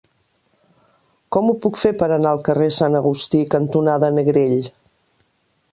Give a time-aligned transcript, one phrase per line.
[1.35, 4.59] Com ho puc fer per anar al carrer Sant Agustí cantonada Negrell?